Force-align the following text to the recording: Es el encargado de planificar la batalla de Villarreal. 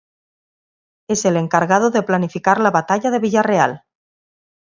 Es 1.07 1.25
el 1.25 1.37
encargado 1.37 1.91
de 1.91 2.01
planificar 2.01 2.59
la 2.59 2.71
batalla 2.71 3.11
de 3.11 3.19
Villarreal. 3.19 3.83